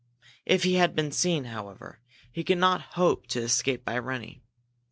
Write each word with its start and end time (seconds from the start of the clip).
If 0.47 0.63
he 0.63 0.73
had 0.77 0.95
been 0.95 1.11
seen, 1.11 1.43
however, 1.43 1.99
he 2.31 2.43
could 2.43 2.57
not 2.57 2.81
hope 2.97 3.27
to 3.27 3.41
escape 3.43 3.85
by 3.85 3.99
running. 3.99 4.41